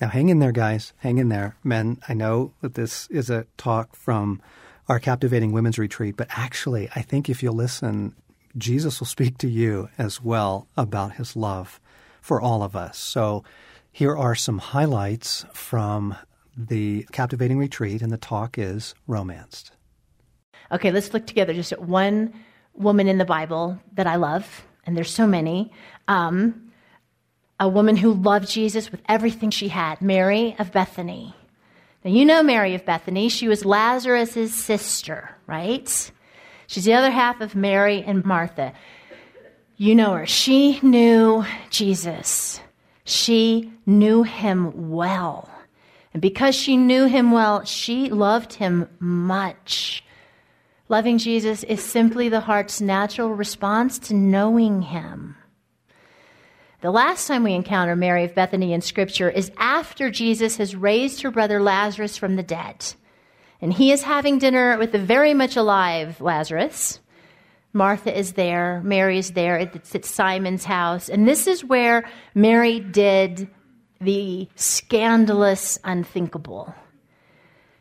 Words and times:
Now, 0.00 0.08
hang 0.08 0.28
in 0.28 0.40
there, 0.40 0.52
guys. 0.52 0.92
Hang 0.98 1.18
in 1.18 1.30
there. 1.30 1.56
Men, 1.64 1.98
I 2.08 2.14
know 2.14 2.52
that 2.60 2.74
this 2.74 3.08
is 3.08 3.30
a 3.30 3.46
talk 3.56 3.96
from 3.96 4.42
our 4.88 4.98
Captivating 4.98 5.52
Women's 5.52 5.78
Retreat, 5.78 6.16
but 6.16 6.28
actually, 6.30 6.90
I 6.94 7.02
think 7.02 7.30
if 7.30 7.42
you 7.42 7.50
listen, 7.50 8.14
Jesus 8.58 9.00
will 9.00 9.06
speak 9.06 9.38
to 9.38 9.48
you 9.48 9.88
as 9.96 10.22
well 10.22 10.68
about 10.76 11.14
His 11.14 11.34
love 11.34 11.80
for 12.26 12.40
all 12.40 12.64
of 12.64 12.74
us. 12.74 12.98
So, 12.98 13.44
here 13.92 14.16
are 14.16 14.34
some 14.34 14.58
highlights 14.58 15.46
from 15.52 16.16
the 16.56 17.06
Captivating 17.12 17.56
Retreat, 17.56 18.02
and 18.02 18.10
the 18.10 18.16
talk 18.16 18.58
is 18.58 18.96
Romanced. 19.06 19.70
Okay, 20.72 20.90
let's 20.90 21.14
look 21.14 21.24
together 21.24 21.54
just 21.54 21.70
at 21.70 21.82
one 21.82 22.34
woman 22.74 23.06
in 23.06 23.18
the 23.18 23.24
Bible 23.24 23.78
that 23.92 24.08
I 24.08 24.16
love, 24.16 24.66
and 24.84 24.96
there's 24.96 25.14
so 25.14 25.24
many. 25.24 25.70
Um, 26.08 26.72
a 27.60 27.68
woman 27.68 27.96
who 27.96 28.12
loved 28.12 28.50
Jesus 28.50 28.90
with 28.90 29.02
everything 29.08 29.50
she 29.50 29.68
had, 29.68 30.02
Mary 30.02 30.56
of 30.58 30.72
Bethany. 30.72 31.32
Now, 32.04 32.10
you 32.10 32.24
know 32.24 32.42
Mary 32.42 32.74
of 32.74 32.84
Bethany. 32.84 33.28
She 33.28 33.46
was 33.46 33.64
Lazarus' 33.64 34.52
sister, 34.52 35.30
right? 35.46 36.10
She's 36.66 36.84
the 36.84 36.94
other 36.94 37.12
half 37.12 37.40
of 37.40 37.54
Mary 37.54 38.02
and 38.02 38.24
Martha. 38.24 38.72
You 39.76 39.94
know 39.94 40.14
her. 40.14 40.26
She 40.26 40.80
knew 40.80 41.44
Jesus. 41.70 42.60
She 43.04 43.72
knew 43.84 44.22
him 44.22 44.90
well. 44.90 45.50
And 46.14 46.22
because 46.22 46.54
she 46.54 46.78
knew 46.78 47.04
him 47.04 47.30
well, 47.30 47.64
she 47.64 48.08
loved 48.08 48.54
him 48.54 48.88
much. 48.98 50.02
Loving 50.88 51.18
Jesus 51.18 51.62
is 51.62 51.82
simply 51.82 52.28
the 52.28 52.40
heart's 52.40 52.80
natural 52.80 53.34
response 53.34 53.98
to 53.98 54.14
knowing 54.14 54.82
him. 54.82 55.36
The 56.80 56.90
last 56.90 57.26
time 57.26 57.42
we 57.42 57.52
encounter 57.52 57.96
Mary 57.96 58.24
of 58.24 58.34
Bethany 58.34 58.72
in 58.72 58.80
Scripture 58.80 59.28
is 59.28 59.50
after 59.58 60.10
Jesus 60.10 60.56
has 60.56 60.76
raised 60.76 61.22
her 61.22 61.30
brother 61.30 61.60
Lazarus 61.60 62.16
from 62.16 62.36
the 62.36 62.42
dead. 62.42 62.94
And 63.60 63.72
he 63.72 63.92
is 63.92 64.02
having 64.02 64.38
dinner 64.38 64.78
with 64.78 64.92
the 64.92 64.98
very 64.98 65.34
much 65.34 65.56
alive 65.56 66.20
Lazarus. 66.20 67.00
Martha 67.76 68.18
is 68.18 68.32
there, 68.32 68.80
Mary 68.82 69.18
is 69.18 69.32
there, 69.32 69.58
it's 69.58 69.94
at 69.94 70.04
Simon's 70.04 70.64
house. 70.64 71.08
And 71.08 71.28
this 71.28 71.46
is 71.46 71.62
where 71.62 72.08
Mary 72.34 72.80
did 72.80 73.48
the 74.00 74.48
scandalous 74.56 75.78
unthinkable. 75.84 76.74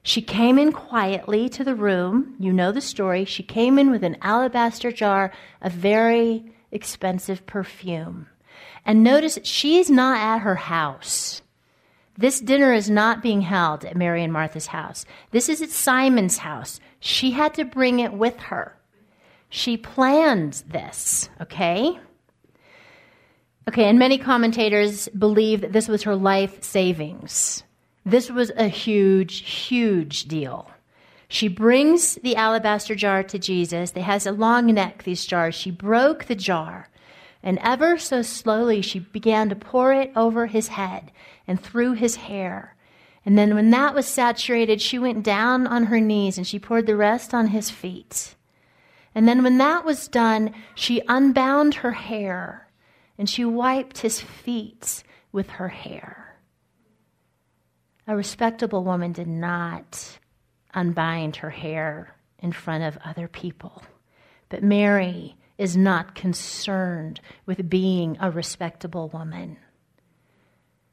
She 0.03 0.21
came 0.21 0.59
in 0.59 0.71
quietly 0.71 1.49
to 1.49 1.63
the 1.63 1.73
room. 1.73 2.35
You 2.39 2.53
know 2.53 2.71
the 2.71 2.81
story. 2.81 3.25
She 3.25 3.41
came 3.41 3.79
in 3.79 3.89
with 3.89 4.03
an 4.03 4.17
alabaster 4.21 4.91
jar 4.91 5.31
of 5.61 5.71
very 5.71 6.53
expensive 6.71 7.45
perfume. 7.47 8.27
And 8.85 9.01
notice 9.01 9.39
she's 9.43 9.89
not 9.89 10.19
at 10.19 10.39
her 10.39 10.55
house. 10.55 11.41
This 12.17 12.39
dinner 12.39 12.71
is 12.73 12.89
not 12.89 13.23
being 13.23 13.41
held 13.41 13.83
at 13.83 13.97
Mary 13.97 14.23
and 14.23 14.31
Martha's 14.31 14.67
house. 14.67 15.05
This 15.31 15.49
is 15.49 15.61
at 15.61 15.71
Simon's 15.71 16.37
house. 16.37 16.79
She 16.99 17.31
had 17.31 17.53
to 17.55 17.65
bring 17.65 17.99
it 17.99 18.13
with 18.13 18.37
her. 18.41 18.74
She 19.55 19.77
planned 19.77 20.63
this, 20.67 21.29
okay? 21.39 21.97
Okay, 23.69 23.85
and 23.85 23.97
many 23.97 24.17
commentators 24.17 25.07
believe 25.07 25.61
that 25.61 25.71
this 25.71 25.87
was 25.87 26.03
her 26.03 26.15
life 26.17 26.61
savings. 26.61 27.63
This 28.05 28.29
was 28.29 28.51
a 28.57 28.67
huge, 28.67 29.49
huge 29.49 30.25
deal. 30.25 30.69
She 31.29 31.47
brings 31.47 32.15
the 32.15 32.35
alabaster 32.35 32.95
jar 32.95 33.23
to 33.23 33.39
Jesus. 33.39 33.91
They 33.91 34.01
has 34.01 34.27
a 34.27 34.33
long 34.33 34.65
neck, 34.73 35.03
these 35.03 35.25
jars. 35.25 35.55
She 35.55 35.71
broke 35.71 36.25
the 36.25 36.35
jar, 36.35 36.89
and 37.41 37.57
ever 37.63 37.97
so 37.97 38.23
slowly 38.23 38.81
she 38.81 38.99
began 38.99 39.47
to 39.47 39.55
pour 39.55 39.93
it 39.93 40.11
over 40.17 40.47
his 40.47 40.67
head 40.67 41.13
and 41.47 41.63
through 41.63 41.93
his 41.93 42.17
hair. 42.17 42.75
And 43.25 43.37
then 43.37 43.55
when 43.55 43.69
that 43.69 43.95
was 43.95 44.05
saturated, 44.05 44.81
she 44.81 44.99
went 44.99 45.23
down 45.23 45.65
on 45.65 45.85
her 45.85 46.01
knees 46.01 46.37
and 46.37 46.45
she 46.45 46.59
poured 46.59 46.87
the 46.87 46.97
rest 46.97 47.33
on 47.33 47.47
his 47.47 47.69
feet. 47.69 48.34
And 49.15 49.27
then 49.27 49.43
when 49.43 49.57
that 49.59 49.85
was 49.85 50.09
done, 50.09 50.53
she 50.75 51.01
unbound 51.07 51.75
her 51.75 51.93
hair 51.93 52.67
and 53.17 53.29
she 53.29 53.45
wiped 53.45 53.99
his 53.99 54.19
feet 54.19 55.03
with 55.31 55.49
her 55.51 55.69
hair. 55.69 56.37
A 58.07 58.15
respectable 58.15 58.83
woman 58.83 59.13
did 59.13 59.27
not 59.27 60.19
unbind 60.73 61.37
her 61.37 61.49
hair 61.49 62.15
in 62.39 62.51
front 62.51 62.83
of 62.83 62.97
other 63.03 63.29
people. 63.29 63.81
But 64.49 64.63
Mary 64.63 65.37
is 65.57 65.77
not 65.77 66.13
concerned 66.13 67.21
with 67.45 67.69
being 67.69 68.17
a 68.19 68.29
respectable 68.29 69.07
woman. 69.09 69.57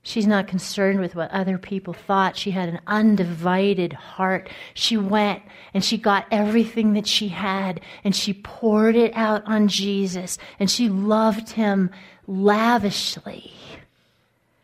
She's 0.04 0.26
not 0.26 0.48
concerned 0.48 0.98
with 0.98 1.14
what 1.14 1.30
other 1.30 1.58
people 1.58 1.94
thought. 1.94 2.36
She 2.36 2.50
had 2.50 2.68
an 2.68 2.80
undivided 2.88 3.92
heart. 3.92 4.50
She 4.74 4.96
went 4.96 5.42
and 5.72 5.84
she 5.84 5.96
got 5.96 6.26
everything 6.32 6.94
that 6.94 7.06
she 7.06 7.28
had 7.28 7.80
and 8.02 8.14
she 8.14 8.34
poured 8.34 8.96
it 8.96 9.12
out 9.14 9.44
on 9.46 9.68
Jesus 9.68 10.38
and 10.58 10.68
she 10.68 10.88
loved 10.88 11.50
him 11.50 11.90
lavishly. 12.26 13.52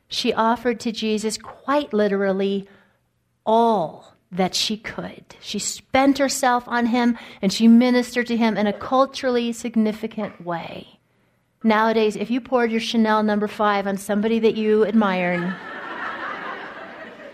She 0.08 0.32
offered 0.32 0.80
to 0.80 0.92
Jesus 0.92 1.38
quite 1.38 1.92
literally 1.92 2.68
all 3.46 4.14
that 4.32 4.56
she 4.56 4.76
could. 4.76 5.24
She 5.40 5.60
spent 5.60 6.18
herself 6.18 6.64
on 6.66 6.86
him 6.86 7.16
and 7.40 7.52
she 7.52 7.68
ministered 7.68 8.26
to 8.26 8.36
him 8.36 8.56
in 8.56 8.66
a 8.66 8.72
culturally 8.72 9.52
significant 9.52 10.44
way. 10.44 10.97
Nowadays, 11.64 12.14
if 12.16 12.30
you 12.30 12.40
poured 12.40 12.70
your 12.70 12.80
Chanel 12.80 13.22
number 13.22 13.48
five 13.48 13.86
on 13.86 13.96
somebody 13.96 14.38
that 14.38 14.56
you 14.56 14.86
admire, 14.86 15.56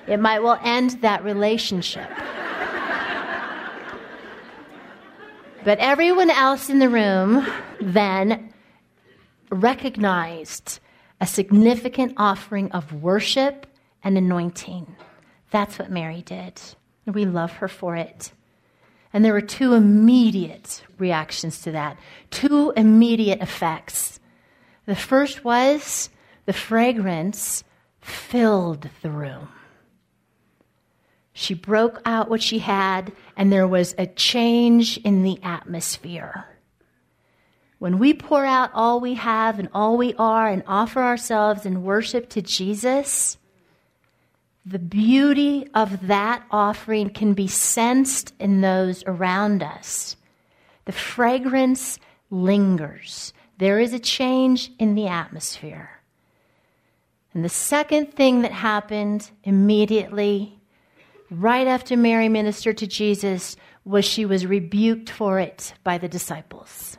it 0.07 0.19
might 0.19 0.43
well 0.43 0.59
end 0.63 1.03
that 1.03 1.23
relationship. 1.25 2.09
But 5.65 5.79
everyone 5.79 6.31
else 6.31 6.69
in 6.69 6.79
the 6.79 6.91
room 6.91 7.47
then 7.81 8.53
recognized 9.51 10.81
a 11.21 11.27
significant 11.27 12.15
offering 12.17 12.71
of 12.73 12.93
worship 12.93 13.67
and 14.03 14.19
anointing. 14.19 14.95
That's 15.51 15.79
what 15.79 15.91
Mary 15.91 16.23
did. 16.23 16.61
We 17.07 17.25
love 17.25 17.53
her 17.53 17.69
for 17.69 17.97
it. 17.97 18.33
And 19.15 19.25
there 19.25 19.33
were 19.33 19.41
two 19.41 19.75
immediate 19.75 20.83
reactions 20.99 21.63
to 21.63 21.71
that, 21.71 21.97
two 22.31 22.73
immediate 22.77 23.41
effects. 23.41 24.19
The 24.87 24.97
first 24.97 25.45
was 25.45 26.11
the 26.47 26.53
fragrance 26.53 27.63
filled 28.01 28.89
the 29.03 29.11
room. 29.11 29.49
She 31.33 31.55
broke 31.55 32.03
out 32.05 32.29
what 32.29 32.43
she 32.43 32.59
had, 32.59 33.13
and 33.37 33.53
there 33.53 33.69
was 33.69 33.95
a 33.97 34.07
change 34.07 34.99
in 34.99 35.23
the 35.23 35.39
atmosphere. 35.43 36.47
When 37.79 37.99
we 38.01 38.15
pour 38.15 38.45
out 38.45 38.71
all 38.75 39.01
we 39.01 39.15
have 39.15 39.61
and 39.61 39.69
all 39.73 39.97
we 39.97 40.15
are 40.15 40.49
and 40.49 40.65
offer 40.67 41.01
ourselves 41.01 41.65
in 41.65 41.85
worship 41.85 42.31
to 42.31 42.43
Jesus, 42.43 43.39
the 44.67 44.79
beauty 44.79 45.69
of 45.75 46.07
that 46.07 46.43
offering 46.51 47.11
can 47.11 47.35
be 47.35 47.47
sensed 47.47 48.35
in 48.39 48.63
those 48.63 49.05
around 49.07 49.63
us. 49.63 50.17
The 50.87 50.93
fragrance 50.93 51.99
lingers. 52.31 53.33
There 53.59 53.79
is 53.79 53.93
a 53.93 53.99
change 53.99 54.71
in 54.79 54.95
the 54.95 55.07
atmosphere. 55.07 55.91
And 57.35 57.45
the 57.45 57.51
second 57.51 58.15
thing 58.15 58.43
that 58.43 58.53
happened 58.53 59.31
immediately, 59.43 60.59
right 61.31 61.67
after 61.67 61.97
Mary 61.97 62.29
ministered 62.29 62.79
to 62.79 62.87
Jesus, 62.87 63.57
was 63.85 64.05
she 64.05 64.25
was 64.25 64.47
rebuked 64.47 65.11
for 65.11 65.39
it 65.39 65.75
by 65.85 65.99
the 65.99 66.09
disciples. 66.09 66.97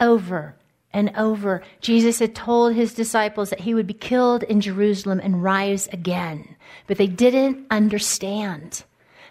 Over 0.00 0.56
and 0.92 1.12
over, 1.16 1.62
Jesus 1.80 2.18
had 2.18 2.34
told 2.34 2.74
his 2.74 2.92
disciples 2.94 3.50
that 3.50 3.60
he 3.60 3.74
would 3.74 3.86
be 3.86 3.94
killed 3.94 4.42
in 4.44 4.60
Jerusalem 4.60 5.20
and 5.22 5.42
rise 5.42 5.88
again, 5.88 6.56
but 6.86 6.98
they 6.98 7.06
didn't 7.06 7.66
understand. 7.70 8.84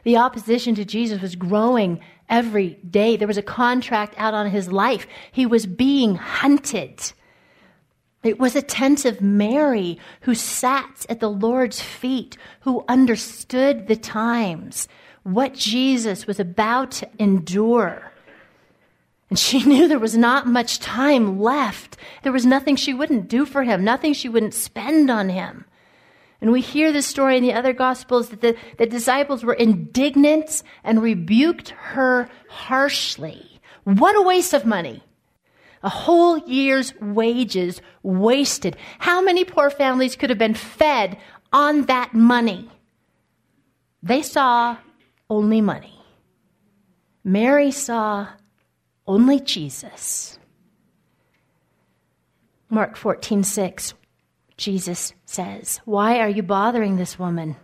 The 0.03 0.17
opposition 0.17 0.73
to 0.75 0.85
Jesus 0.85 1.21
was 1.21 1.35
growing 1.35 1.99
every 2.29 2.79
day. 2.89 3.15
There 3.15 3.27
was 3.27 3.37
a 3.37 3.43
contract 3.43 4.15
out 4.17 4.33
on 4.33 4.49
his 4.49 4.71
life. 4.71 5.05
He 5.31 5.45
was 5.45 5.65
being 5.67 6.15
hunted. 6.15 7.11
It 8.23 8.39
was 8.39 8.55
attentive 8.55 9.21
Mary 9.21 9.99
who 10.21 10.33
sat 10.33 11.05
at 11.09 11.19
the 11.19 11.29
Lord's 11.29 11.81
feet, 11.81 12.37
who 12.61 12.85
understood 12.87 13.87
the 13.87 13.95
times, 13.95 14.87
what 15.23 15.53
Jesus 15.53 16.25
was 16.25 16.39
about 16.39 16.91
to 16.91 17.09
endure. 17.19 18.10
And 19.31 19.39
she 19.39 19.63
knew 19.65 19.87
there 19.87 19.97
was 19.97 20.17
not 20.17 20.45
much 20.45 20.77
time 20.77 21.39
left. 21.39 21.97
There 22.21 22.33
was 22.33 22.45
nothing 22.45 22.75
she 22.75 22.93
wouldn't 22.93 23.27
do 23.27 23.45
for 23.45 23.63
him, 23.63 23.83
nothing 23.83 24.13
she 24.13 24.29
wouldn't 24.29 24.53
spend 24.53 25.09
on 25.09 25.29
him. 25.29 25.65
And 26.41 26.51
we 26.51 26.61
hear 26.61 26.91
this 26.91 27.07
story 27.07 27.37
in 27.37 27.43
the 27.43 27.53
other 27.53 27.71
gospels 27.71 28.29
that 28.29 28.41
the, 28.41 28.55
the 28.77 28.87
disciples 28.87 29.43
were 29.43 29.53
indignant 29.53 30.63
and 30.83 31.01
rebuked 31.01 31.69
her 31.69 32.29
harshly. 32.49 33.61
What 33.83 34.15
a 34.15 34.21
waste 34.21 34.53
of 34.53 34.65
money. 34.65 35.03
A 35.83 35.89
whole 35.89 36.37
year's 36.39 36.93
wages 36.99 37.81
wasted. 38.03 38.75
How 38.99 39.21
many 39.21 39.45
poor 39.45 39.69
families 39.69 40.15
could 40.15 40.29
have 40.29 40.39
been 40.39 40.55
fed 40.55 41.17
on 41.53 41.83
that 41.83 42.13
money? 42.13 42.69
They 44.03 44.23
saw 44.23 44.77
only 45.29 45.61
money. 45.61 46.03
Mary 47.23 47.71
saw 47.71 48.27
only 49.11 49.41
Jesus. 49.41 50.39
Mark 52.69 52.95
14, 52.95 53.43
6, 53.43 53.93
Jesus 54.55 55.13
says, 55.25 55.81
Why 55.83 56.19
are 56.19 56.29
you 56.29 56.41
bothering 56.41 56.95
this 56.95 57.19
woman? 57.19 57.57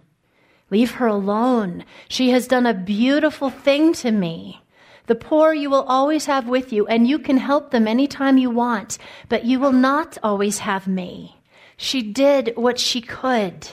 Leave 0.70 0.92
her 0.92 1.08
alone. 1.08 1.86
She 2.10 2.32
has 2.32 2.48
done 2.50 2.66
a 2.66 2.74
beautiful 2.74 3.50
thing 3.50 3.94
to 3.94 4.12
me. 4.12 4.62
The 5.06 5.16
poor 5.16 5.54
you 5.54 5.70
will 5.70 5.84
always 5.84 6.26
have 6.26 6.50
with 6.50 6.74
you, 6.74 6.86
and 6.88 7.08
you 7.08 7.18
can 7.18 7.38
help 7.38 7.72
them 7.72 7.88
anytime 7.88 8.38
you 8.38 8.50
want, 8.50 8.98
but 9.30 9.46
you 9.46 9.58
will 9.58 9.72
not 9.72 10.18
always 10.22 10.60
have 10.60 10.86
me. 10.86 11.38
She 11.78 12.02
did 12.02 12.58
what 12.58 12.78
she 12.78 13.00
could. 13.00 13.70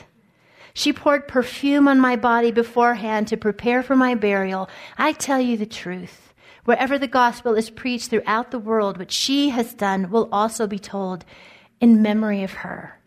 She 0.73 0.93
poured 0.93 1.27
perfume 1.27 1.89
on 1.89 1.99
my 1.99 2.15
body 2.15 2.51
beforehand 2.51 3.27
to 3.27 3.35
prepare 3.35 3.83
for 3.83 3.97
my 3.97 4.15
burial. 4.15 4.69
I 4.97 5.11
tell 5.11 5.41
you 5.41 5.57
the 5.57 5.65
truth. 5.65 6.25
Wherever 6.65 6.97
the 6.97 7.07
gospel 7.07 7.53
is 7.53 7.69
preached 7.69 8.09
throughout 8.09 8.51
the 8.51 8.59
world, 8.59 8.97
what 8.97 9.11
she 9.11 9.49
has 9.49 9.73
done 9.73 10.09
will 10.09 10.27
also 10.31 10.67
be 10.67 10.79
told 10.79 11.23
in 11.79 12.01
memory 12.01 12.43
of 12.43 12.51
her. 12.51 12.99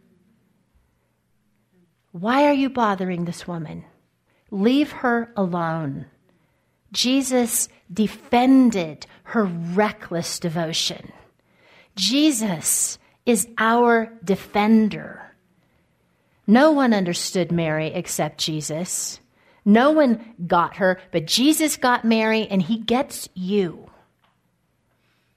Why 2.12 2.46
are 2.46 2.52
you 2.52 2.70
bothering 2.70 3.24
this 3.24 3.46
woman? 3.46 3.84
Leave 4.50 4.92
her 4.92 5.32
alone. 5.36 6.06
Jesus 6.92 7.68
defended 7.92 9.06
her 9.24 9.44
reckless 9.44 10.38
devotion. 10.38 11.12
Jesus 11.96 12.98
is 13.26 13.46
our 13.58 14.12
defender. 14.24 15.34
No 16.46 16.70
one 16.70 16.94
understood 16.94 17.52
Mary 17.52 17.88
except 17.88 18.38
Jesus. 18.38 19.20
No 19.68 19.90
one 19.90 20.34
got 20.46 20.76
her, 20.76 20.98
but 21.10 21.26
Jesus 21.26 21.76
got 21.76 22.02
Mary 22.02 22.48
and 22.48 22.62
he 22.62 22.78
gets 22.78 23.28
you. 23.34 23.90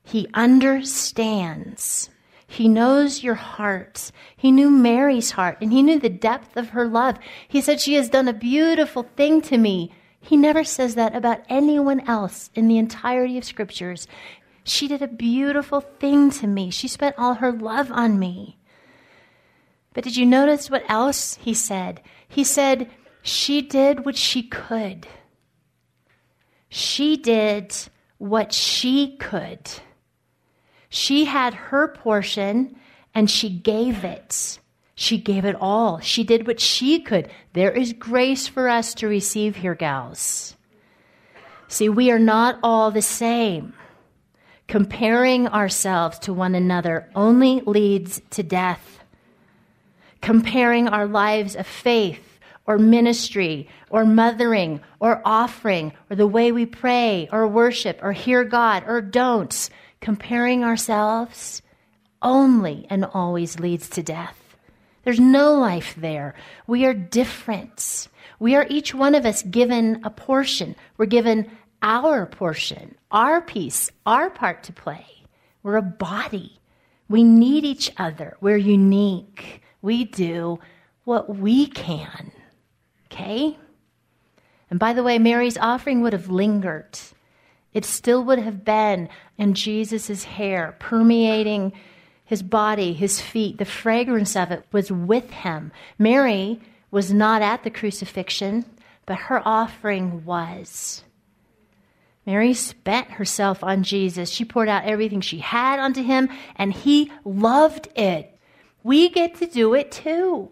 He 0.06 0.25
understands. 0.33 2.10
He 2.48 2.69
knows 2.69 3.24
your 3.24 3.36
heart. 3.36 4.13
He 4.38 4.50
knew 4.50 4.69
Mary's 4.69 5.31
heart 5.31 5.57
and 5.60 5.74
he 5.74 5.83
knew 5.83 6.00
the 6.00 6.07
depth 6.07 6.56
of 6.56 6.69
her 6.69 6.88
love. 6.88 7.18
He 7.45 7.60
said, 7.60 7.81
She 7.81 7.95
has 7.95 8.10
done 8.10 8.30
a 8.30 8.33
beautiful 8.33 9.04
thing 9.18 9.42
to 9.42 9.57
me. 9.57 9.92
He 10.22 10.38
never 10.38 10.63
says 10.63 10.95
that 10.95 11.13
about 11.13 11.42
anyone 11.50 12.00
else 12.07 12.51
in 12.56 12.69
the 12.69 12.78
entirety 12.78 13.38
of 13.38 13.44
scriptures. 13.44 14.07
She 14.63 14.88
did 14.88 15.01
a 15.01 15.10
beautiful 15.10 15.81
thing 15.81 16.31
to 16.31 16.48
me. 16.48 16.69
She 16.69 16.88
spent 16.88 17.16
all 17.18 17.33
her 17.33 17.51
love 17.51 17.92
on 17.92 18.18
me. 18.18 18.57
But 19.94 20.06
did 20.06 20.16
you 20.16 20.25
notice 20.25 20.69
what 20.69 20.89
else 20.89 21.36
he 21.42 21.54
said? 21.54 22.01
He 22.30 22.45
said, 22.45 22.89
She 23.21 23.62
did 23.62 24.06
what 24.06 24.15
she 24.15 24.44
could. 24.44 25.07
She 26.69 27.18
did 27.18 27.75
what 28.18 28.53
she 28.53 29.18
could. 29.18 29.69
She 30.89 31.25
had 31.25 31.53
her 31.53 31.89
portion 31.89 32.75
and 33.13 33.29
she 33.29 33.50
gave 33.50 34.03
it. 34.03 34.59
She 34.95 35.18
gave 35.18 35.45
it 35.45 35.56
all. 35.59 36.00
She 36.00 36.23
did 36.23 36.47
what 36.47 36.59
she 36.59 37.00
could. 37.00 37.29
There 37.53 37.71
is 37.71 37.94
grace 37.94 38.47
for 38.47 38.69
us 38.69 38.94
to 38.95 39.07
receive 39.07 39.56
here, 39.57 39.75
gals. 39.75 40.56
See, 41.68 41.89
we 41.89 42.12
are 42.12 42.19
not 42.19 42.59
all 42.62 42.91
the 42.91 43.01
same. 43.01 43.73
Comparing 44.68 45.47
ourselves 45.47 46.19
to 46.19 46.33
one 46.33 46.56
another 46.56 47.09
only 47.15 47.62
leads 47.62 48.21
to 48.31 48.44
death. 48.44 49.00
Comparing 50.21 50.88
our 50.88 51.07
lives 51.07 51.56
of 51.56 51.68
faith 51.68 52.31
or 52.71 52.79
ministry 52.79 53.68
or 53.89 54.06
mothering 54.06 54.79
or 55.01 55.21
offering 55.25 55.91
or 56.09 56.15
the 56.15 56.25
way 56.25 56.53
we 56.53 56.65
pray 56.65 57.27
or 57.29 57.45
worship 57.45 58.00
or 58.01 58.13
hear 58.13 58.45
God 58.45 58.85
or 58.88 59.01
don't, 59.01 59.69
comparing 60.00 60.63
ourselves 60.63 61.62
only 62.21 62.88
and 62.89 63.03
always 63.03 63.59
leads 63.59 63.90
to 63.90 64.01
death. 64.01 64.56
There's 65.04 65.19
no 65.19 65.56
life 65.56 65.95
there. 65.97 66.33
We 66.66 66.85
are 66.85 66.94
different. 66.94 68.07
We 68.40 68.56
are 68.56 68.66
each 68.69 68.95
one 68.95 69.16
of 69.16 69.25
us 69.25 69.44
given 69.44 69.99
a 70.06 70.09
portion. 70.09 70.78
We're 70.95 71.07
given 71.07 71.51
our 71.81 72.25
portion, 72.25 72.95
our 73.11 73.42
piece, 73.42 73.92
our 74.06 74.30
part 74.30 74.63
to 74.63 74.71
play. 74.71 75.06
We're 75.61 75.75
a 75.75 75.81
body. 75.81 76.61
We 77.09 77.21
need 77.23 77.66
each 77.66 77.92
other. 77.97 78.37
We're 78.40 78.56
unique. 78.56 79.61
We 79.81 80.06
do 80.06 80.59
what 81.04 81.35
we 81.35 81.68
can. 81.68 82.31
Okay? 83.11 83.57
And 84.69 84.80
by 84.80 84.94
the 84.94 85.03
way, 85.03 85.19
Mary's 85.19 85.57
offering 85.57 86.01
would 86.01 86.13
have 86.13 86.30
lingered. 86.30 86.97
It 87.73 87.85
still 87.85 88.23
would 88.23 88.39
have 88.39 88.63
been 88.63 89.09
in 89.37 89.53
Jesus' 89.53 90.23
hair, 90.23 90.75
permeating 90.80 91.73
his 92.23 92.41
body, 92.41 92.94
his 92.94 93.19
feet, 93.19 93.57
the 93.57 93.65
fragrance 93.65 94.35
of 94.35 94.51
it 94.51 94.65
was 94.71 94.91
with 94.91 95.30
him. 95.31 95.71
Mary 95.99 96.61
was 96.89 97.11
not 97.11 97.41
at 97.41 97.63
the 97.63 97.69
crucifixion, 97.69 98.65
but 99.06 99.18
her 99.18 99.45
offering 99.45 100.23
was. 100.23 101.03
Mary 102.25 102.53
spent 102.53 103.11
herself 103.11 103.63
on 103.63 103.83
Jesus. 103.83 104.30
She 104.30 104.45
poured 104.45 104.69
out 104.69 104.85
everything 104.85 105.19
she 105.19 105.39
had 105.39 105.80
onto 105.80 106.03
him, 106.03 106.30
and 106.56 106.71
he 106.71 107.11
loved 107.25 107.89
it. 107.97 108.37
We 108.83 109.09
get 109.09 109.35
to 109.35 109.47
do 109.47 109.73
it 109.73 109.91
too. 109.91 110.51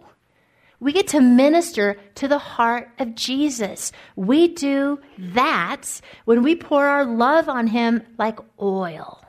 We 0.80 0.94
get 0.94 1.08
to 1.10 1.20
minister 1.20 1.98
to 2.16 2.28
the 2.28 2.38
heart 2.38 2.90
of 3.00 3.16
Jesus. 3.16 3.92
We 4.16 4.50
do 4.50 5.00
that 5.18 6.02
when 6.26 6.42
we 6.42 6.56
pour 6.56 6.86
our 6.86 7.06
love 7.06 7.50
on 7.50 7.68
him 7.68 8.02
like 8.18 8.40
oil. 8.62 9.22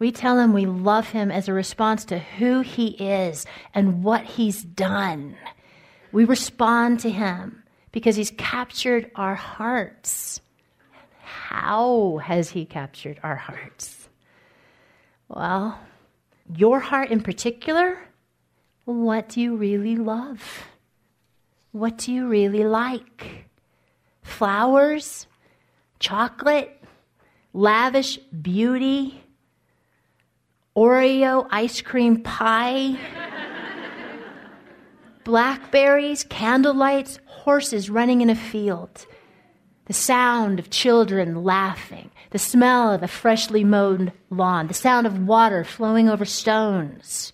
We 0.00 0.12
tell 0.12 0.38
him 0.38 0.52
we 0.52 0.66
love 0.66 1.08
him 1.08 1.30
as 1.30 1.48
a 1.48 1.52
response 1.52 2.04
to 2.06 2.18
who 2.18 2.60
he 2.60 2.88
is 2.88 3.46
and 3.74 4.02
what 4.02 4.24
he's 4.24 4.62
done. 4.62 5.36
We 6.12 6.24
respond 6.24 7.00
to 7.00 7.10
him 7.10 7.62
because 7.92 8.16
he's 8.16 8.32
captured 8.36 9.10
our 9.14 9.34
hearts. 9.34 10.40
How 11.20 12.18
has 12.18 12.50
he 12.50 12.64
captured 12.64 13.20
our 13.22 13.36
hearts? 13.36 14.08
Well, 15.28 15.78
your 16.54 16.80
heart 16.80 17.10
in 17.10 17.22
particular, 17.22 17.98
what 18.94 19.28
do 19.28 19.40
you 19.40 19.56
really 19.56 19.96
love? 19.96 20.66
What 21.72 21.98
do 21.98 22.12
you 22.12 22.26
really 22.26 22.64
like? 22.64 23.44
Flowers? 24.22 25.26
Chocolate? 25.98 26.82
Lavish 27.52 28.16
beauty? 28.18 29.22
Oreo 30.76 31.46
ice 31.50 31.80
cream 31.80 32.22
pie, 32.22 32.96
blackberries, 35.24 36.24
candlelights, 36.24 37.18
horses 37.26 37.90
running 37.90 38.20
in 38.20 38.30
a 38.30 38.36
field, 38.36 39.04
the 39.86 39.92
sound 39.92 40.60
of 40.60 40.70
children 40.70 41.42
laughing, 41.42 42.12
the 42.30 42.38
smell 42.38 42.92
of 42.92 43.02
a 43.02 43.08
freshly 43.08 43.64
mowed 43.64 44.12
lawn, 44.30 44.68
the 44.68 44.74
sound 44.74 45.04
of 45.04 45.26
water 45.26 45.64
flowing 45.64 46.08
over 46.08 46.24
stones, 46.24 47.32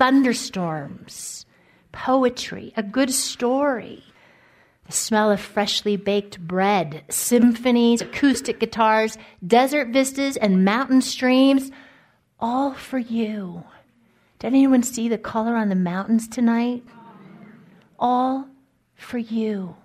thunderstorms, 0.00 1.44
poetry, 1.92 2.72
a 2.74 2.82
good 2.82 3.10
story, 3.12 4.02
the 4.86 4.92
smell 4.92 5.30
of 5.30 5.38
freshly 5.38 5.94
baked 5.94 6.40
bread, 6.40 7.04
symphonies, 7.10 8.00
acoustic 8.00 8.58
guitars, 8.58 9.18
desert 9.46 9.88
vistas, 9.88 10.38
and 10.38 10.64
mountain 10.64 11.02
streams, 11.02 11.70
all 12.38 12.72
for 12.72 12.96
you. 12.96 13.62
Did 14.38 14.46
anyone 14.46 14.82
see 14.82 15.06
the 15.06 15.18
color 15.18 15.54
on 15.54 15.68
the 15.68 15.74
mountains 15.74 16.26
tonight? 16.26 16.82
All 17.98 18.48
for 18.94 19.18
you. 19.18 19.76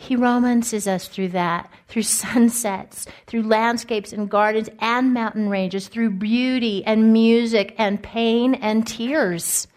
He 0.00 0.16
romances 0.16 0.88
us 0.88 1.08
through 1.08 1.28
that, 1.28 1.70
through 1.88 2.02
sunsets, 2.04 3.04
through 3.26 3.42
landscapes 3.42 4.14
and 4.14 4.30
gardens 4.30 4.70
and 4.78 5.12
mountain 5.12 5.50
ranges, 5.50 5.88
through 5.88 6.12
beauty 6.12 6.82
and 6.86 7.12
music 7.12 7.74
and 7.76 8.02
pain 8.02 8.54
and 8.54 8.86
tears, 8.86 9.68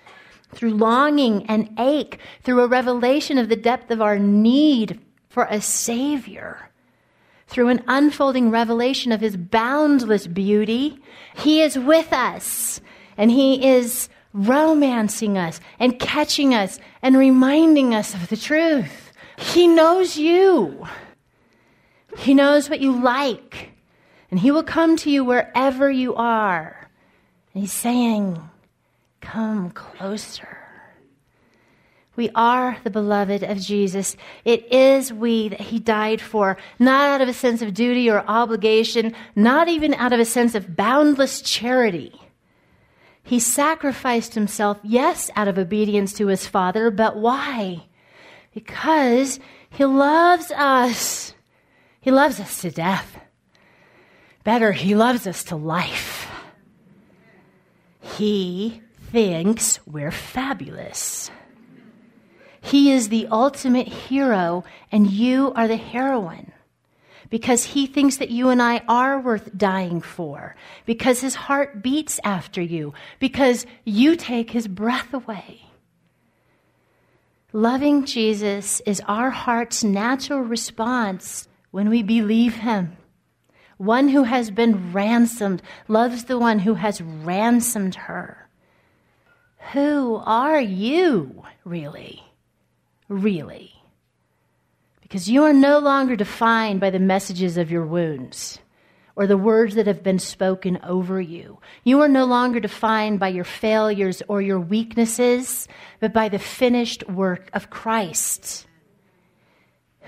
through 0.54 0.76
longing 0.76 1.46
and 1.48 1.78
ache, 1.78 2.20
through 2.42 2.62
a 2.62 2.68
revelation 2.68 3.38
of 3.38 3.50
the 3.50 3.58
depth 3.58 3.92
of 3.92 4.02
our 4.02 4.18
need 4.18 4.98
for 5.28 5.44
a 5.50 5.60
Savior, 5.60 6.70
through 7.48 7.68
an 7.68 7.84
unfolding 7.90 8.50
revelation 8.50 9.12
of 9.12 9.20
His 9.20 9.36
boundless 9.36 10.26
beauty. 10.26 11.00
He 11.36 11.62
is 11.62 11.78
with 11.78 12.14
us 12.14 12.80
and 13.18 13.30
He 13.30 13.68
is 13.68 14.08
romancing 14.32 15.38
us 15.38 15.60
and 15.80 16.00
catching 16.00 16.54
us 16.54 16.80
and 17.02 17.18
reminding 17.18 17.94
us 17.94 18.14
of 18.14 18.30
the 18.30 18.38
truth. 18.38 19.12
He 19.38 19.68
knows 19.68 20.18
you. 20.18 20.88
He 22.18 22.34
knows 22.34 22.70
what 22.70 22.82
you 22.82 23.02
like. 23.02 23.72
And 24.30 24.40
He 24.40 24.52
will 24.52 24.64
come 24.64 24.98
to 24.98 25.12
you 25.12 25.24
wherever 25.24 25.90
you 25.90 26.16
are. 26.16 26.90
And 27.54 27.62
He's 27.62 27.74
saying, 27.74 28.42
Come 29.22 29.72
closer. 29.72 30.58
We 32.16 32.30
are 32.36 32.78
the 32.84 32.92
beloved 32.92 33.42
of 33.42 33.60
Jesus. 33.60 34.16
It 34.46 34.72
is 34.72 35.12
we 35.12 35.50
that 35.50 35.62
He 35.62 35.80
died 35.80 36.22
for, 36.22 36.58
not 36.78 37.10
out 37.10 37.22
of 37.22 37.30
a 37.30 37.34
sense 37.34 37.62
of 37.62 37.74
duty 37.74 38.10
or 38.10 38.24
obligation, 38.28 39.16
not 39.36 39.68
even 39.68 39.94
out 39.96 40.14
of 40.14 40.20
a 40.20 40.26
sense 40.26 40.54
of 40.54 40.76
boundless 40.76 41.42
charity. 41.42 42.14
He 43.24 43.40
sacrificed 43.40 44.36
Himself, 44.36 44.78
yes, 44.84 45.32
out 45.36 45.48
of 45.48 45.58
obedience 45.58 46.14
to 46.14 46.28
His 46.28 46.46
Father, 46.46 46.92
but 46.92 47.16
why? 47.16 47.86
Because 48.54 49.40
he 49.70 49.86
loves 49.86 50.52
us. 50.52 51.34
He 52.02 52.12
loves 52.12 52.40
us 52.40 52.62
to 52.62 52.72
death. 52.72 53.20
Better, 54.44 54.72
he 54.72 54.96
loves 54.96 55.26
us 55.26 55.44
to 55.46 55.56
life. 55.56 56.30
He 58.02 58.82
thinks 59.12 59.80
we're 59.88 60.12
fabulous. 60.12 61.32
He 62.62 62.92
is 62.92 63.10
the 63.10 63.28
ultimate 63.32 63.88
hero, 63.88 64.64
and 64.92 65.10
you 65.10 65.54
are 65.54 65.68
the 65.68 65.78
heroine. 65.78 66.52
Because 67.30 67.64
he 67.64 67.88
thinks 67.88 68.18
that 68.18 68.30
you 68.30 68.50
and 68.50 68.62
I 68.62 68.84
are 68.88 69.20
worth 69.20 69.58
dying 69.58 70.02
for. 70.02 70.56
Because 70.86 71.22
his 71.22 71.36
heart 71.36 71.82
beats 71.82 72.20
after 72.24 72.62
you. 72.62 72.94
Because 73.20 73.66
you 73.86 74.16
take 74.16 74.52
his 74.52 74.68
breath 74.68 75.14
away. 75.14 75.62
Loving 77.56 78.06
Jesus 78.06 78.82
is 78.84 79.00
our 79.08 79.30
heart's 79.30 79.84
natural 79.84 80.40
response 80.40 81.48
when 81.70 81.88
we 81.88 82.02
believe 82.02 82.56
him. 82.56 82.98
One 83.78 84.10
who 84.10 84.24
has 84.24 84.50
been 84.50 84.92
ransomed 84.92 85.62
loves 85.88 86.24
the 86.24 86.40
one 86.40 86.58
who 86.58 86.74
has 86.74 87.00
ransomed 87.00 87.94
her. 87.94 88.50
Who 89.72 90.16
are 90.26 90.60
you, 90.60 91.44
really? 91.64 92.24
Really? 93.08 93.72
Because 95.04 95.30
you 95.30 95.44
are 95.44 95.54
no 95.54 95.78
longer 95.78 96.16
defined 96.16 96.80
by 96.80 96.90
the 96.90 96.98
messages 96.98 97.58
of 97.58 97.70
your 97.70 97.86
wounds 97.86 98.58
or 99.16 99.28
the 99.28 99.38
words 99.38 99.76
that 99.76 99.88
have 99.88 100.04
been 100.04 100.20
spoken 100.20 100.80
over 100.84 101.22
you. 101.22 101.60
You 101.84 102.02
are 102.02 102.08
no 102.08 102.26
longer 102.26 102.60
defined 102.60 103.20
by 103.20 103.28
your 103.30 103.44
failures 103.44 104.24
or 104.28 104.42
your 104.42 104.60
weaknesses, 104.60 105.68
but 106.00 106.14
by 106.14 106.30
the 106.30 106.40
finished 106.40 107.08
work 107.08 107.50
of 107.54 107.70
Christ. 107.70 108.66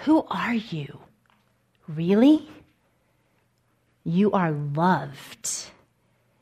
Who 0.06 0.26
are 0.30 0.54
you? 0.56 1.00
Really? 1.88 2.48
You 4.04 4.32
are 4.32 4.52
loved. 4.52 5.50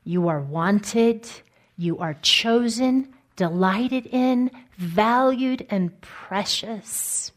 You 0.04 0.28
are 0.30 0.42
wanted. 0.42 1.30
You 1.78 2.00
are 2.00 2.14
chosen, 2.22 3.14
delighted 3.36 4.06
in, 4.06 4.52
valued, 4.78 5.66
and 5.70 6.00
precious. 6.02 7.32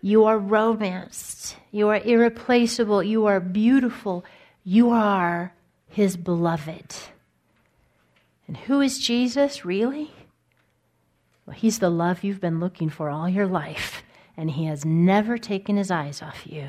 You 0.00 0.24
are 0.24 0.38
romanced. 0.38 1.56
You 1.70 1.88
are 1.88 1.98
irreplaceable. 1.98 3.02
You 3.02 3.26
are 3.26 3.40
beautiful. 3.40 4.24
You 4.64 4.90
are 4.90 5.52
his 5.88 6.16
beloved. 6.16 6.94
And 8.46 8.56
who 8.56 8.80
is 8.80 8.98
Jesus, 8.98 9.64
really? 9.64 10.12
Well, 11.46 11.56
he's 11.56 11.78
the 11.78 11.90
love 11.90 12.24
you've 12.24 12.40
been 12.40 12.60
looking 12.60 12.90
for 12.90 13.10
all 13.10 13.28
your 13.28 13.46
life, 13.46 14.02
and 14.36 14.50
he 14.50 14.66
has 14.66 14.84
never 14.84 15.38
taken 15.38 15.76
his 15.76 15.90
eyes 15.90 16.22
off 16.22 16.46
you. 16.46 16.68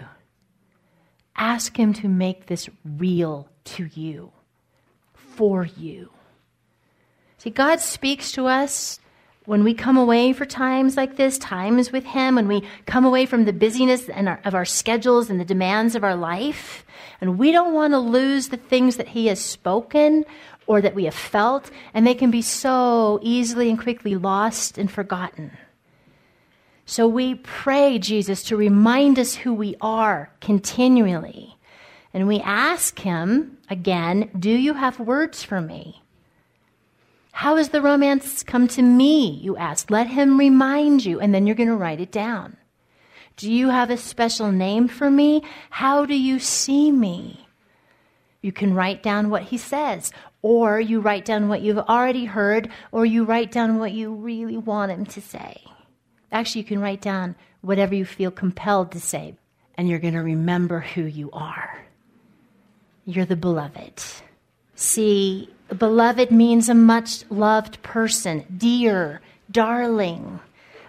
Ask 1.36 1.78
him 1.78 1.94
to 1.94 2.08
make 2.08 2.48
this 2.48 2.70
real 2.84 3.50
to 3.66 3.90
you, 3.94 4.32
for 5.14 5.66
you. 5.66 6.10
See, 7.38 7.50
God 7.50 7.80
speaks 7.80 8.32
to 8.34 8.48
us 8.48 9.00
when 9.50 9.64
we 9.64 9.74
come 9.74 9.98
away 9.98 10.32
for 10.32 10.46
times 10.46 10.96
like 10.96 11.16
this, 11.16 11.40
times 11.40 11.92
with 11.92 12.06
Him, 12.06 12.36
when 12.36 12.48
we 12.48 12.62
come 12.86 13.04
away 13.04 13.26
from 13.26 13.46
the 13.46 13.52
busyness 13.52 14.08
and 14.08 14.30
our, 14.30 14.40
of 14.46 14.54
our 14.54 14.64
schedules 14.64 15.28
and 15.28 15.40
the 15.40 15.46
demands 15.46 15.96
of 15.96 16.04
our 16.04 16.16
life, 16.16 16.86
and 17.20 17.40
we 17.40 17.52
don't 17.52 17.74
want 17.74 17.94
to 17.94 17.98
lose 17.98 18.50
the 18.50 18.58
things 18.58 18.98
that 18.98 19.08
He 19.08 19.26
has 19.26 19.40
spoken 19.44 20.24
or 20.68 20.82
that 20.82 20.94
we 20.94 21.06
have 21.06 21.16
felt, 21.16 21.72
and 21.96 22.06
they 22.06 22.14
can 22.14 22.30
be 22.30 22.44
so 22.44 23.18
easily 23.24 23.72
and 23.72 23.80
quickly 23.80 24.14
lost 24.14 24.78
and 24.78 24.92
forgotten. 24.92 25.50
So 26.86 27.08
we 27.08 27.34
pray, 27.34 27.98
Jesus, 27.98 28.44
to 28.44 28.56
remind 28.56 29.18
us 29.18 29.34
who 29.34 29.56
we 29.56 29.76
are 29.82 30.32
continually. 30.42 31.58
And 32.14 32.28
we 32.28 32.40
ask 32.40 33.00
Him 33.00 33.58
again, 33.68 34.30
Do 34.38 34.52
you 34.52 34.76
have 34.76 35.00
words 35.00 35.42
for 35.42 35.60
me? 35.60 36.04
How 37.40 37.56
has 37.56 37.70
the 37.70 37.82
romance 37.82 38.44
come 38.44 38.68
to 38.68 38.82
me? 38.82 39.30
You 39.30 39.56
ask. 39.56 39.90
Let 39.90 40.08
him 40.08 40.38
remind 40.38 41.06
you, 41.06 41.22
and 41.22 41.34
then 41.34 41.48
you're 41.48 41.56
going 41.56 41.70
to 41.70 41.76
write 41.78 42.02
it 42.02 42.12
down. 42.12 42.58
Do 43.38 43.50
you 43.50 43.70
have 43.70 43.90
a 43.90 43.96
special 43.96 44.52
name 44.52 44.90
for 44.90 45.10
me? 45.10 45.44
How 45.70 46.06
do 46.06 46.16
you 46.16 46.40
see 46.40 46.92
me? 46.92 47.48
You 48.42 48.52
can 48.52 48.74
write 48.74 49.02
down 49.02 49.30
what 49.30 49.44
he 49.44 49.58
says, 49.58 50.12
or 50.42 50.82
you 50.82 51.00
write 51.00 51.24
down 51.24 51.48
what 51.48 51.62
you've 51.62 51.78
already 51.78 52.26
heard, 52.26 52.70
or 52.92 53.06
you 53.06 53.24
write 53.24 53.54
down 53.54 53.80
what 53.80 53.94
you 53.94 54.14
really 54.14 54.58
want 54.58 54.92
him 54.92 55.06
to 55.06 55.22
say. 55.22 55.64
Actually, 56.34 56.64
you 56.64 56.68
can 56.68 56.82
write 56.82 57.00
down 57.00 57.38
whatever 57.62 57.96
you 57.96 58.04
feel 58.04 58.32
compelled 58.32 58.92
to 58.92 59.00
say, 59.00 59.34
and 59.76 59.88
you're 59.88 60.00
going 60.00 60.14
to 60.14 60.20
remember 60.20 60.82
who 60.82 61.04
you 61.04 61.32
are. 61.32 61.86
You're 63.06 63.24
the 63.24 63.38
beloved. 63.38 64.04
See, 64.76 65.50
beloved 65.78 66.32
means 66.32 66.70
a 66.70 66.74
much 66.76 67.30
loved 67.30 67.82
person, 67.82 68.46
dear, 68.58 69.22
darling, 69.52 70.40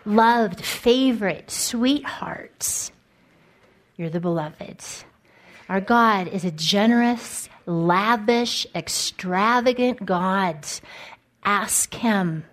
loved, 0.04 0.64
favorite, 0.64 1.50
sweetheart. 1.50 2.90
You're 3.96 4.10
the 4.10 4.20
beloved. 4.20 4.82
Our 5.68 5.80
God 5.80 6.28
is 6.28 6.44
a 6.44 6.50
generous, 6.50 7.48
lavish, 7.66 8.66
extravagant 8.74 10.04
God. 10.04 10.66
Ask 11.44 11.94
Him. 11.94 12.44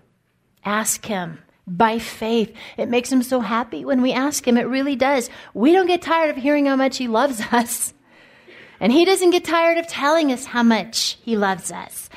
Ask 0.64 1.06
Him 1.06 1.40
by 1.66 2.00
faith. 2.00 2.54
It 2.78 2.90
makes 2.90 3.12
Him 3.12 3.24
so 3.24 3.40
happy 3.40 3.84
when 3.84 4.02
we 4.02 4.14
ask 4.14 4.48
Him. 4.48 4.58
It 4.58 4.68
really 4.68 4.96
does. 4.96 5.30
We 5.54 5.74
don't 5.74 5.88
get 5.88 6.02
tired 6.02 6.30
of 6.30 6.36
hearing 6.42 6.68
how 6.68 6.76
much 6.76 6.98
He 6.98 7.08
loves 7.08 7.42
us. 7.52 7.94
And 8.80 8.92
he 8.92 9.06
doesn't 9.06 9.32
get 9.32 9.44
tired 9.44 9.78
of 9.78 9.88
telling 9.88 10.32
us 10.32 10.46
how 10.46 10.64
much 10.64 11.18
he 11.24 11.36
loves 11.36 11.72
us. 11.72 12.10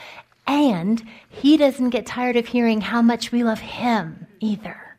And 0.47 1.02
he 1.29 1.57
doesn't 1.57 1.90
get 1.90 2.07
tired 2.07 2.37
of 2.37 2.47
hearing 2.47 2.81
how 2.81 3.02
much 3.02 3.33
we 3.33 3.45
love 3.45 3.61
him 3.61 4.26
either. 4.40 4.97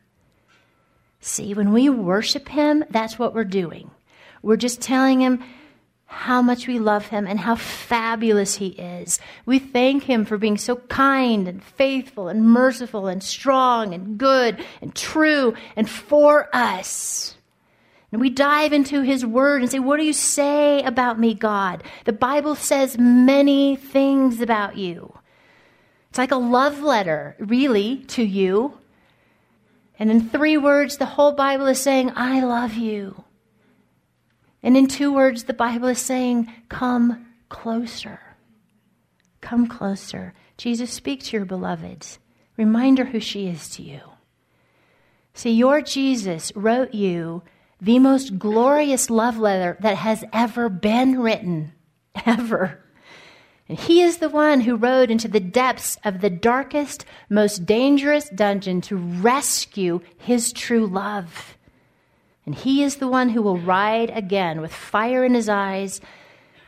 See, 1.20 1.54
when 1.54 1.72
we 1.72 1.88
worship 1.88 2.48
him, 2.48 2.84
that's 2.90 3.18
what 3.18 3.34
we're 3.34 3.44
doing. 3.44 3.90
We're 4.42 4.56
just 4.56 4.80
telling 4.80 5.20
him 5.20 5.42
how 6.06 6.42
much 6.42 6.66
we 6.66 6.78
love 6.78 7.06
him 7.06 7.26
and 7.26 7.40
how 7.40 7.54
fabulous 7.54 8.56
he 8.56 8.68
is. 8.68 9.18
We 9.46 9.58
thank 9.58 10.02
him 10.02 10.24
for 10.24 10.36
being 10.36 10.58
so 10.58 10.76
kind 10.76 11.48
and 11.48 11.62
faithful 11.62 12.28
and 12.28 12.44
merciful 12.44 13.06
and 13.06 13.22
strong 13.22 13.94
and 13.94 14.18
good 14.18 14.62
and 14.82 14.94
true 14.94 15.54
and 15.74 15.88
for 15.88 16.48
us. 16.52 17.36
And 18.12 18.20
we 18.20 18.28
dive 18.28 18.74
into 18.74 19.00
his 19.00 19.24
word 19.24 19.62
and 19.62 19.70
say, 19.70 19.78
What 19.78 19.96
do 19.96 20.04
you 20.04 20.12
say 20.12 20.82
about 20.82 21.18
me, 21.18 21.32
God? 21.32 21.82
The 22.04 22.12
Bible 22.12 22.54
says 22.54 22.98
many 22.98 23.74
things 23.74 24.40
about 24.42 24.76
you. 24.76 25.14
It's 26.10 26.18
like 26.18 26.30
a 26.30 26.36
love 26.36 26.82
letter, 26.82 27.34
really, 27.38 28.04
to 28.08 28.22
you. 28.22 28.74
And 29.98 30.10
in 30.10 30.28
three 30.28 30.58
words, 30.58 30.98
the 30.98 31.06
whole 31.06 31.32
Bible 31.32 31.66
is 31.66 31.80
saying, 31.80 32.12
I 32.14 32.44
love 32.44 32.74
you. 32.74 33.24
And 34.62 34.76
in 34.76 34.88
two 34.88 35.12
words, 35.12 35.44
the 35.44 35.54
Bible 35.54 35.88
is 35.88 35.98
saying, 35.98 36.52
Come 36.68 37.26
closer. 37.48 38.20
Come 39.40 39.66
closer. 39.66 40.34
Jesus, 40.58 40.92
speak 40.92 41.22
to 41.24 41.36
your 41.38 41.46
beloved. 41.46 42.06
Remind 42.58 42.98
her 42.98 43.06
who 43.06 43.20
she 43.20 43.48
is 43.48 43.70
to 43.70 43.82
you. 43.82 44.00
See, 45.32 45.50
your 45.50 45.80
Jesus 45.80 46.52
wrote 46.54 46.92
you 46.92 47.42
the 47.82 47.98
most 47.98 48.38
glorious 48.38 49.10
love 49.10 49.36
letter 49.38 49.76
that 49.80 49.96
has 49.96 50.24
ever 50.32 50.68
been 50.68 51.20
written. 51.20 51.72
Ever. 52.24 52.78
And 53.68 53.76
he 53.76 54.02
is 54.02 54.18
the 54.18 54.28
one 54.28 54.60
who 54.60 54.76
rode 54.76 55.10
into 55.10 55.26
the 55.26 55.40
depths 55.40 55.98
of 56.04 56.20
the 56.20 56.30
darkest, 56.30 57.04
most 57.28 57.66
dangerous 57.66 58.28
dungeon 58.28 58.80
to 58.82 58.96
rescue 58.96 60.00
his 60.16 60.52
true 60.52 60.86
love. 60.86 61.56
And 62.46 62.54
he 62.54 62.84
is 62.84 62.96
the 62.96 63.08
one 63.08 63.30
who 63.30 63.42
will 63.42 63.58
ride 63.58 64.10
again 64.10 64.60
with 64.60 64.72
fire 64.72 65.24
in 65.24 65.34
his 65.34 65.48
eyes, 65.48 66.00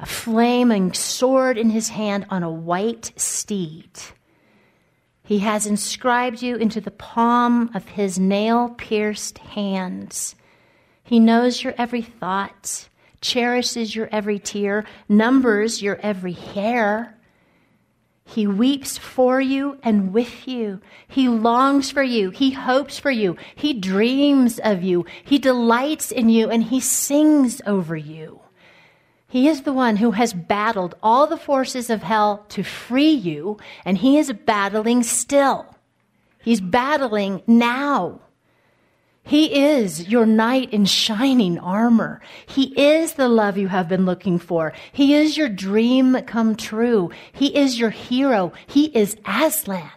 a 0.01 0.07
flaming 0.07 0.93
sword 0.93 1.59
in 1.59 1.71
his 1.71 1.91
hand 1.91 2.27
on 2.29 2.43
a 2.43 2.51
white 2.51 3.13
steed. 3.17 3.91
He 5.23 5.39
has 5.41 5.67
inscribed 5.67 6.43
you 6.43 6.57
into 6.57 6.81
the 6.81 6.91
palm 6.91 7.71
of 7.73 7.87
his 7.87 8.19
nail 8.19 8.75
pierced 8.77 9.39
hands. 9.39 10.35
He 11.05 11.21
knows 11.21 11.63
your 11.63 11.75
every 11.77 12.03
thought, 12.03 12.89
cherishes 13.21 13.95
your 13.95 14.09
every 14.11 14.39
tear, 14.39 14.85
numbers 15.09 15.83
your 15.83 15.97
every 15.97 16.33
hair. 16.33 17.17
He 18.25 18.47
weeps 18.47 18.97
for 18.97 19.39
you 19.39 19.79
and 19.83 20.15
with 20.15 20.49
you. 20.49 20.81
He 21.07 21.29
longs 21.29 21.91
for 21.91 22.03
you. 22.03 22.31
He 22.31 22.53
hopes 22.53 22.99
for 22.99 23.11
you. 23.11 23.37
He 23.55 23.75
dreams 23.75 24.59
of 24.59 24.83
you. 24.83 25.05
He 25.23 25.39
delights 25.39 26.11
in 26.11 26.31
you 26.31 26.49
and 26.49 26.65
he 26.65 26.81
sings 26.81 27.61
over 27.67 27.97
you. 27.97 28.41
He 29.29 29.49
is 29.49 29.63
the 29.63 29.73
one 29.73 29.97
who 29.97 30.13
has 30.13 30.33
battled 30.33 30.95
all 31.03 31.27
the 31.27 31.37
forces 31.37 31.91
of 31.91 32.05
hell 32.05 32.47
to 32.51 32.63
free 32.63 33.11
you, 33.11 33.59
and 33.85 33.99
he 33.99 34.17
is 34.17 34.33
battling 34.33 35.03
still. 35.03 35.75
He's 36.41 36.61
battling 36.61 37.43
now. 37.45 38.21
He 39.27 39.65
is 39.65 40.07
your 40.09 40.27
knight 40.27 40.73
in 40.73 40.85
shining 40.85 41.59
armor. 41.59 42.21
He 42.47 42.79
is 42.79 43.15
the 43.15 43.29
love 43.29 43.57
you 43.57 43.69
have 43.69 43.89
been 43.89 44.05
looking 44.05 44.39
for. 44.39 44.75
He 44.93 45.15
is 45.15 45.39
your 45.39 45.49
dream 45.49 46.21
come 46.27 46.57
true. 46.57 47.11
He 47.33 47.57
is 47.57 47.79
your 47.79 47.89
hero. 47.89 48.53
He 48.67 48.87
is 48.87 49.17
Aslan. 49.27 49.91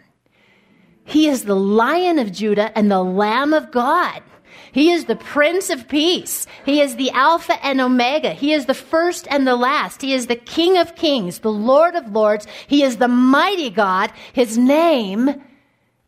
He 1.04 1.28
is 1.28 1.44
the 1.44 1.56
lion 1.56 2.20
of 2.20 2.32
Judah 2.32 2.76
and 2.78 2.90
the 2.90 3.04
lamb 3.04 3.54
of 3.54 3.72
God. 3.72 4.24
He 4.72 4.92
is 4.92 5.06
the 5.06 5.16
Prince 5.16 5.70
of 5.70 5.90
Peace. 5.90 6.48
He 6.66 6.80
is 6.80 6.96
the 6.96 7.12
Alpha 7.12 7.64
and 7.66 7.82
Omega. 7.82 8.32
He 8.32 8.54
is 8.54 8.66
the 8.66 8.74
first 8.74 9.28
and 9.30 9.46
the 9.46 9.56
last. 9.56 10.02
He 10.02 10.14
is 10.14 10.28
the 10.28 10.36
King 10.36 10.78
of 10.78 10.96
Kings, 10.96 11.40
the 11.40 11.52
Lord 11.52 11.96
of 11.96 12.12
Lords. 12.12 12.48
He 12.68 12.84
is 12.84 12.98
the 12.98 13.08
mighty 13.08 13.70
God. 13.70 14.12
His 14.34 14.58
name 14.58 15.42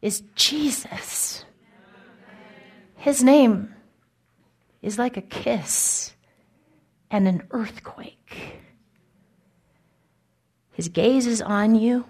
is 0.01 0.23
Jesus. 0.35 1.43
His 2.99 3.23
name 3.23 3.73
is 4.81 4.99
like 4.99 5.15
a 5.15 5.21
kiss 5.21 6.13
and 7.09 7.29
an 7.29 7.43
earthquake. 7.51 8.59
His 10.73 10.89
gaze 10.89 11.25
is 11.25 11.41
on 11.41 11.75
you, 11.75 12.03